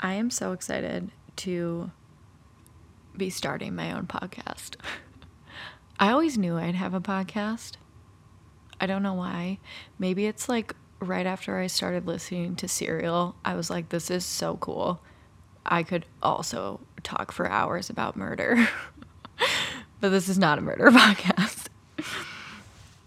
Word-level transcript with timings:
I 0.00 0.14
am 0.14 0.30
so 0.30 0.52
excited 0.52 1.10
to 1.36 1.90
be 3.16 3.30
starting 3.30 3.74
my 3.74 3.92
own 3.92 4.06
podcast. 4.06 4.76
I 6.00 6.12
always 6.12 6.38
knew 6.38 6.56
I'd 6.56 6.76
have 6.76 6.94
a 6.94 7.00
podcast. 7.00 7.72
I 8.80 8.86
don't 8.86 9.02
know 9.02 9.14
why. 9.14 9.58
Maybe 9.98 10.26
it's 10.26 10.48
like 10.48 10.74
right 11.00 11.26
after 11.26 11.58
I 11.58 11.66
started 11.66 12.06
listening 12.06 12.56
to 12.56 12.68
Serial, 12.68 13.34
I 13.44 13.54
was 13.54 13.70
like, 13.70 13.88
this 13.88 14.10
is 14.10 14.24
so 14.24 14.56
cool. 14.56 15.00
I 15.66 15.82
could 15.82 16.06
also 16.22 16.80
talk 17.02 17.32
for 17.32 17.48
hours 17.48 17.90
about 17.90 18.16
murder. 18.16 18.68
but 20.00 20.10
this 20.10 20.28
is 20.28 20.38
not 20.38 20.58
a 20.58 20.62
murder 20.62 20.90
podcast. 20.90 21.66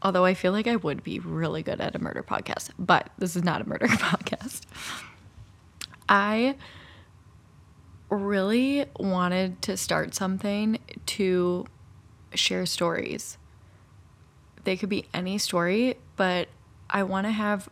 Although 0.03 0.25
I 0.25 0.33
feel 0.33 0.51
like 0.51 0.67
I 0.67 0.75
would 0.75 1.03
be 1.03 1.19
really 1.19 1.63
good 1.63 1.79
at 1.79 1.95
a 1.95 1.99
murder 1.99 2.23
podcast, 2.23 2.71
but 2.77 3.09
this 3.17 3.35
is 3.35 3.43
not 3.43 3.61
a 3.61 3.67
murder 3.67 3.87
podcast. 3.87 4.61
I 6.09 6.55
really 8.11 8.85
wanted 8.99 9.61
to 9.63 9.77
start 9.77 10.13
something 10.13 10.77
to 11.05 11.65
share 12.33 12.65
stories. 12.65 13.37
They 14.63 14.77
could 14.77 14.89
be 14.89 15.05
any 15.13 15.37
story, 15.37 15.97
but 16.17 16.49
I 16.89 17.03
want 17.03 17.25
to 17.25 17.31
have 17.31 17.69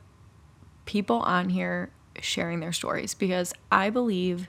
people 0.85 1.17
on 1.17 1.49
here 1.49 1.91
sharing 2.21 2.61
their 2.61 2.73
stories 2.73 3.13
because 3.13 3.53
I 3.71 3.89
believe 3.89 4.47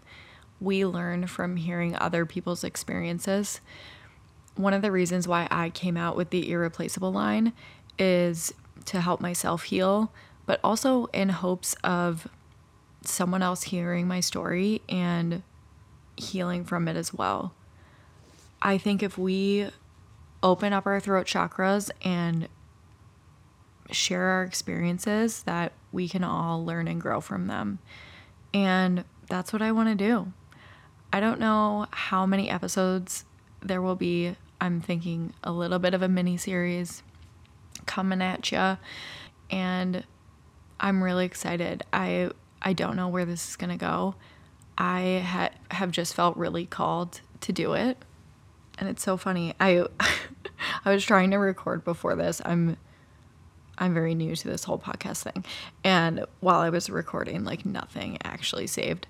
we 0.61 0.85
learn 0.85 1.27
from 1.27 1.57
hearing 1.57 1.97
other 1.97 2.25
people's 2.25 2.65
experiences. 2.65 3.61
One 4.57 4.75
of 4.75 4.83
the 4.83 4.93
reasons 4.93 5.27
why 5.27 5.49
I 5.51 5.71
came 5.71 5.97
out 5.97 6.16
with 6.16 6.30
the 6.30 6.51
irreplaceable 6.51 7.13
line 7.13 7.52
is 7.99 8.55
to 8.87 9.01
help 9.01 9.21
myself 9.21 9.65
heal, 9.65 10.13
but 10.47 10.61
also 10.63 11.07
in 11.07 11.30
hopes 11.30 11.75
of 11.83 12.29
someone 13.05 13.43
else 13.43 13.65
hearing 13.65 14.07
my 14.07 14.21
story 14.21 14.83
and 14.88 15.43
healing 16.16 16.64
from 16.64 16.88
it 16.88 16.96
as 16.96 17.14
well. 17.14 17.54
I 18.62 18.79
think 18.79 19.02
if 19.02 19.16
we 19.16 19.68
open 20.43 20.73
up 20.73 20.87
our 20.87 21.01
throat 21.01 21.26
chakras 21.26 21.90
and 22.02 22.48
share 23.90 24.24
our 24.24 24.45
experiences, 24.45 25.43
that 25.45 25.73
we 25.93 26.09
can 26.09 26.24
all 26.24 26.65
learn 26.65 26.88
and 26.88 27.01
grow 27.01 27.20
from 27.20 27.46
them. 27.46 27.79
And 28.52 29.04
that's 29.29 29.52
what 29.52 29.62
I 29.62 29.73
want 29.73 29.88
to 29.88 29.95
do. 29.95 30.32
I 31.12 31.20
don't 31.20 31.40
know 31.40 31.87
how 31.90 32.26
many 32.26 32.51
episodes 32.51 33.24
there 33.60 33.82
will 33.82 33.96
be. 33.96 34.37
I'm 34.60 34.80
thinking 34.80 35.32
a 35.42 35.52
little 35.52 35.79
bit 35.79 35.95
of 35.95 36.02
a 36.02 36.09
mini 36.09 36.37
series 36.37 37.02
coming 37.87 38.23
at 38.23 38.52
you 38.52 38.76
and 39.51 40.04
I'm 40.79 41.02
really 41.02 41.26
excited. 41.26 41.82
I 41.92 42.30
I 42.63 42.73
don't 42.73 42.96
know 42.96 43.09
where 43.09 43.24
this 43.24 43.48
is 43.51 43.57
going 43.57 43.70
to 43.70 43.76
go. 43.76 44.15
I 44.80 45.18
ha- 45.18 45.50
have 45.70 45.90
just 45.90 46.14
felt 46.14 46.38
really 46.38 46.64
called 46.64 47.20
to 47.42 47.52
do 47.52 47.74
it. 47.74 47.98
And 48.78 48.88
it's 48.88 49.02
so 49.02 49.18
funny. 49.18 49.54
I 49.60 49.84
I 50.86 50.92
was 50.95 51.04
trying 51.04 51.32
to 51.32 51.36
record 51.36 51.84
before 51.84 52.16
this. 52.16 52.40
I'm 52.46 52.78
I'm 53.76 53.92
very 53.92 54.14
new 54.14 54.34
to 54.34 54.48
this 54.48 54.64
whole 54.64 54.78
podcast 54.78 55.23
thing. 55.23 55.45
And 55.84 56.24
while 56.40 56.60
I 56.60 56.70
was 56.70 56.88
recording, 56.88 57.45
like 57.45 57.66
nothing 57.66 58.16
actually 58.24 58.66
saved. 58.66 59.06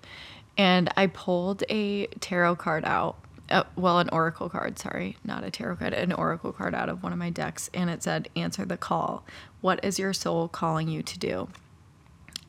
And 0.58 0.90
I 0.96 1.06
pulled 1.06 1.62
a 1.70 2.06
tarot 2.18 2.56
card 2.56 2.84
out. 2.84 3.16
Uh, 3.48 3.64
well, 3.76 3.98
an 3.98 4.08
oracle 4.12 4.48
card, 4.48 4.78
sorry, 4.78 5.16
not 5.24 5.42
a 5.42 5.50
tarot 5.50 5.76
card, 5.76 5.92
an 5.92 6.12
oracle 6.12 6.52
card 6.52 6.72
out 6.72 6.88
of 6.88 7.02
one 7.02 7.12
of 7.12 7.18
my 7.18 7.30
decks. 7.30 7.70
And 7.72 7.90
it 7.90 8.02
said, 8.02 8.28
Answer 8.34 8.64
the 8.64 8.76
call. 8.76 9.24
What 9.60 9.84
is 9.84 10.00
your 10.00 10.12
soul 10.12 10.48
calling 10.48 10.88
you 10.88 11.02
to 11.04 11.18
do? 11.18 11.48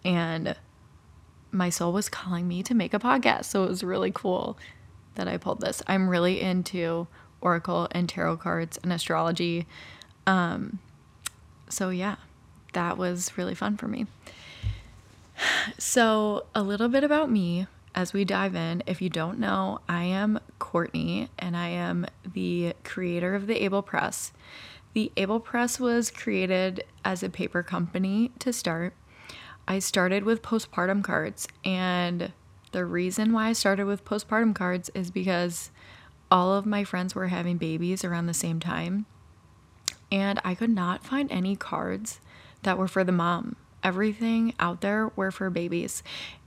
And 0.03 0.55
my 1.51 1.69
soul 1.69 1.91
was 1.93 2.09
calling 2.09 2.47
me 2.47 2.63
to 2.63 2.73
make 2.73 2.93
a 2.93 2.99
podcast. 2.99 3.45
So 3.45 3.63
it 3.63 3.69
was 3.69 3.83
really 3.83 4.11
cool 4.11 4.57
that 5.15 5.27
I 5.27 5.37
pulled 5.37 5.61
this. 5.61 5.83
I'm 5.87 6.09
really 6.09 6.41
into 6.41 7.07
oracle 7.41 7.87
and 7.91 8.07
tarot 8.07 8.37
cards 8.37 8.79
and 8.83 8.93
astrology. 8.93 9.67
Um, 10.25 10.79
so 11.69 11.89
yeah, 11.89 12.17
that 12.73 12.97
was 12.97 13.37
really 13.37 13.55
fun 13.55 13.77
for 13.77 13.87
me. 13.87 14.07
So, 15.77 16.45
a 16.53 16.61
little 16.61 16.87
bit 16.87 17.03
about 17.03 17.31
me 17.31 17.67
as 17.95 18.13
we 18.13 18.25
dive 18.25 18.55
in. 18.55 18.83
If 18.85 19.01
you 19.01 19.09
don't 19.09 19.39
know, 19.39 19.79
I 19.89 20.03
am 20.03 20.39
Courtney 20.59 21.29
and 21.39 21.57
I 21.57 21.69
am 21.69 22.05
the 22.31 22.73
creator 22.83 23.35
of 23.35 23.47
the 23.47 23.63
Able 23.63 23.81
Press. 23.81 24.31
The 24.93 25.11
Able 25.17 25.39
Press 25.39 25.79
was 25.79 26.11
created 26.11 26.83
as 27.03 27.23
a 27.23 27.29
paper 27.29 27.63
company 27.63 28.31
to 28.39 28.53
start. 28.53 28.93
I 29.67 29.79
started 29.79 30.23
with 30.23 30.41
postpartum 30.41 31.03
cards, 31.03 31.47
and 31.63 32.31
the 32.71 32.85
reason 32.85 33.33
why 33.33 33.47
I 33.47 33.53
started 33.53 33.85
with 33.85 34.05
postpartum 34.05 34.55
cards 34.55 34.89
is 34.93 35.11
because 35.11 35.71
all 36.29 36.53
of 36.53 36.65
my 36.65 36.83
friends 36.83 37.13
were 37.13 37.27
having 37.27 37.57
babies 37.57 38.03
around 38.03 38.25
the 38.25 38.33
same 38.33 38.59
time, 38.59 39.05
and 40.11 40.39
I 40.43 40.55
could 40.55 40.69
not 40.69 41.03
find 41.03 41.31
any 41.31 41.55
cards 41.55 42.19
that 42.63 42.77
were 42.77 42.87
for 42.87 43.03
the 43.03 43.11
mom. 43.11 43.55
Everything 43.83 44.53
out 44.59 44.81
there 44.81 45.11
were 45.15 45.31
for 45.31 45.49
babies. 45.49 46.03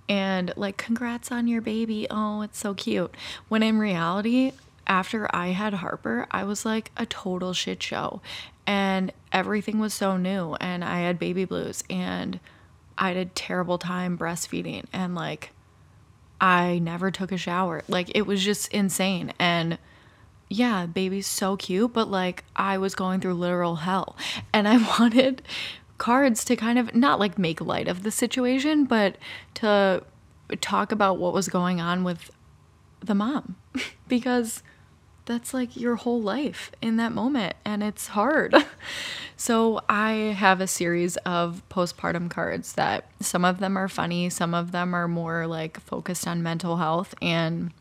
And 0.09 0.53
like, 0.57 0.77
congrats 0.77 1.33
on 1.33 1.49
your 1.49 1.61
baby. 1.61 2.07
Oh, 2.11 2.43
it's 2.43 2.59
so 2.59 2.75
cute. 2.75 3.15
When 3.49 3.63
in 3.63 3.79
reality, 3.79 4.53
after 4.87 5.35
I 5.35 5.49
had 5.49 5.75
Harper, 5.75 6.27
I 6.31 6.45
was 6.45 6.65
like 6.65 6.91
a 6.97 7.07
total 7.07 7.53
shit 7.53 7.83
show. 7.83 8.21
And 8.67 9.13
everything 9.33 9.79
was 9.79 9.95
so 9.95 10.17
new. 10.17 10.55
And 10.57 10.85
I 10.85 11.01
had 11.01 11.19
baby 11.19 11.45
blues. 11.45 11.83
And 11.89 12.39
I 12.97 13.09
had 13.09 13.17
a 13.17 13.25
terrible 13.27 13.79
time 13.79 14.17
breastfeeding 14.17 14.85
and 14.93 15.15
like 15.15 15.51
I 16.41 16.79
never 16.79 17.11
took 17.11 17.33
a 17.33 17.37
shower. 17.37 17.83
Like 17.89 18.11
it 18.15 18.23
was 18.27 18.45
just 18.45 18.69
insane. 18.73 19.33
And 19.39 19.79
yeah, 20.49 20.87
baby's 20.87 21.27
so 21.27 21.57
cute, 21.57 21.93
but 21.93 22.11
like 22.11 22.45
I 22.55 22.79
was 22.79 22.95
going 22.95 23.21
through 23.21 23.35
literal 23.35 23.77
hell. 23.77 24.17
And 24.53 24.69
I 24.69 24.77
wanted 24.99 25.43
cards 25.99 26.45
to 26.45 26.57
kind 26.57 26.79
of 26.79 26.95
not 26.95 27.19
like 27.19 27.39
make 27.39 27.61
light 27.61 27.89
of 27.89 28.03
the 28.03 28.11
situation, 28.11 28.85
but 28.85 29.17
to 29.55 30.03
talk 30.61 30.93
about 30.93 31.19
what 31.19 31.33
was 31.33 31.49
going 31.49 31.81
on 31.81 32.05
with 32.05 32.31
the 33.01 33.15
mom 33.15 33.57
because 34.09 34.63
that's 35.27 35.55
like 35.55 35.77
your 35.77 35.97
whole 35.97 36.21
life 36.21 36.71
in 36.83 36.97
that 36.97 37.13
moment 37.13 37.55
and 37.65 37.83
it's 37.83 38.09
hard. 38.09 38.55
so 39.37 39.81
I 39.89 40.13
have 40.37 40.61
a 40.61 40.67
series 40.67 41.17
of 41.19 41.63
postpartum 41.71 42.31
cards 42.31 42.75
that 42.75 43.11
some 43.21 43.45
of 43.45 43.59
them 43.59 43.77
are 43.77 43.89
funny, 43.89 44.29
some 44.29 44.55
of 44.55 44.73
them 44.73 44.95
are 44.95 45.09
more 45.09 45.47
like 45.47 45.81
focused 45.81 46.29
on 46.29 46.43
mental 46.43 46.77
health 46.77 47.15
and 47.23 47.73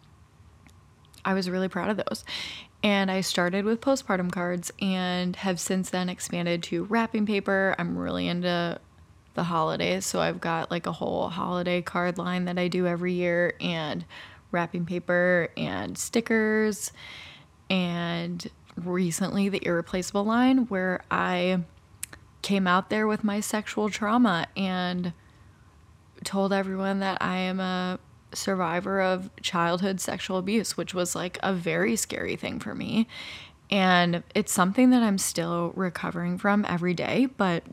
I 1.26 1.34
was 1.34 1.50
really 1.50 1.70
proud 1.70 1.90
of 1.90 1.98
those. 1.98 2.24
And 2.82 3.10
I 3.10 3.22
started 3.22 3.64
with 3.64 3.80
postpartum 3.80 4.32
cards 4.32 4.72
and 4.82 5.36
have 5.38 5.60
since 5.60 5.90
then 5.90 6.10
expanded 6.10 6.64
to 6.64 6.84
wrapping 6.86 7.26
paper. 7.26 7.76
I'm 7.80 7.98
really 7.98 8.28
into 8.28 8.80
the 9.36 9.44
holidays, 9.44 10.06
so 10.06 10.20
I've 10.20 10.42
got 10.42 10.70
like 10.70 10.86
a 10.86 10.92
whole 10.92 11.30
holiday 11.30 11.82
card 11.82 12.18
line 12.18 12.46
that 12.46 12.60
I 12.60 12.68
do 12.68 12.86
every 12.86 13.14
year 13.14 13.54
and 13.62 14.06
wrapping 14.52 14.86
paper 14.86 15.50
and 15.58 15.98
stickers 15.98 16.92
and 17.70 18.50
recently 18.76 19.50
the 19.50 19.66
irreplaceable 19.66 20.24
line 20.24 20.66
where 20.68 21.04
I 21.12 21.62
came 22.42 22.68
out 22.68 22.90
there 22.90 23.08
with 23.08 23.24
my 23.24 23.40
sexual 23.40 23.90
trauma 23.90 24.48
and 24.56 25.14
told 26.24 26.54
everyone 26.54 27.00
that 27.00 27.18
I 27.22 27.38
am 27.38 27.60
a 27.60 28.00
survivor 28.34 29.02
of 29.02 29.30
childhood 29.42 30.00
sexual 30.00 30.38
abuse, 30.38 30.76
which 30.76 30.94
was 30.94 31.16
like 31.16 31.38
a 31.44 31.54
very 31.54 31.96
scary 31.96 32.36
thing 32.36 32.60
for 32.60 32.74
me. 32.74 33.08
And 33.70 34.24
it's 34.36 34.52
something 34.52 34.90
that 34.92 35.04
I'm 35.04 35.18
still 35.18 35.72
recovering 35.76 36.38
from 36.38 36.66
every 36.68 36.94
day, 36.94 37.28
but 37.38 37.64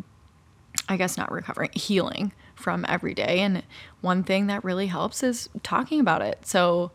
I 0.88 0.96
guess 0.96 1.16
not 1.16 1.32
recovering, 1.32 1.70
healing 1.72 2.32
from 2.54 2.84
every 2.88 3.14
day. 3.14 3.40
And 3.40 3.62
one 4.00 4.22
thing 4.22 4.46
that 4.46 4.64
really 4.64 4.86
helps 4.86 5.22
is 5.22 5.48
talking 5.62 6.00
about 6.00 6.22
it. 6.22 6.46
So 6.46 6.92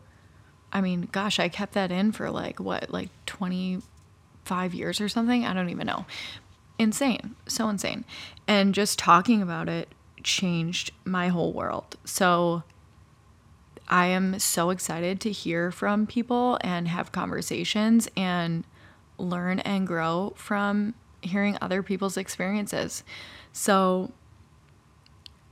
I 0.76 0.82
mean, 0.82 1.08
gosh, 1.10 1.40
I 1.40 1.48
kept 1.48 1.72
that 1.72 1.90
in 1.90 2.12
for 2.12 2.30
like 2.30 2.60
what, 2.60 2.90
like 2.90 3.08
25 3.24 4.74
years 4.74 5.00
or 5.00 5.08
something? 5.08 5.46
I 5.46 5.54
don't 5.54 5.70
even 5.70 5.86
know. 5.86 6.04
Insane. 6.78 7.34
So 7.48 7.70
insane. 7.70 8.04
And 8.46 8.74
just 8.74 8.98
talking 8.98 9.40
about 9.40 9.70
it 9.70 9.88
changed 10.22 10.92
my 11.06 11.28
whole 11.28 11.54
world. 11.54 11.96
So 12.04 12.62
I 13.88 14.08
am 14.08 14.38
so 14.38 14.68
excited 14.68 15.18
to 15.22 15.32
hear 15.32 15.70
from 15.70 16.06
people 16.06 16.58
and 16.60 16.88
have 16.88 17.10
conversations 17.10 18.10
and 18.14 18.62
learn 19.16 19.60
and 19.60 19.86
grow 19.86 20.34
from 20.36 20.94
hearing 21.22 21.56
other 21.62 21.82
people's 21.82 22.18
experiences. 22.18 23.02
So 23.50 24.12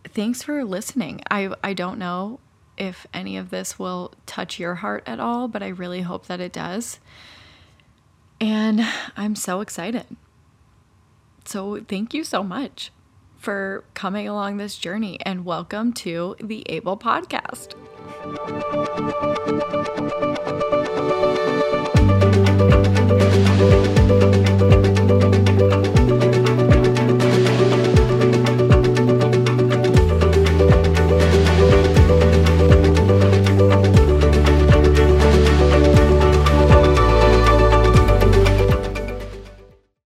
thanks 0.06 0.43
for 0.43 0.67
listening. 0.67 1.23
I 1.31 1.49
I 1.65 1.73
don't 1.73 1.99
know 1.99 2.41
if 2.76 3.06
any 3.15 3.37
of 3.37 3.50
this 3.50 3.79
will 3.79 4.12
touch 4.26 4.59
your 4.59 4.76
heart 4.76 5.03
at 5.06 5.21
all, 5.21 5.49
but 5.49 5.62
I 5.62 5.69
really 5.69 6.03
hope 6.03 6.26
that 6.26 6.41
it 6.41 6.53
does. 6.53 6.99
And 8.41 8.87
I'm 9.17 9.35
so 9.37 9.61
excited. 9.61 10.06
So, 11.44 11.82
thank 11.88 12.15
you 12.15 12.25
so 12.25 12.43
much 12.43 12.91
for 13.37 13.85
coming 13.93 14.26
along 14.26 14.56
this 14.56 14.79
journey 14.79 15.19
and 15.25 15.44
welcome 15.44 15.93
to 15.93 16.35
the 16.41 16.65
Able 16.67 16.97
Podcast. 16.97 17.75